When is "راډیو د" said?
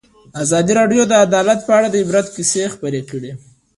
0.79-1.13